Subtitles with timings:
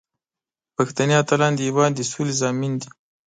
[0.75, 2.89] پښتني اتلان د هیواد د سولې ضامن دي.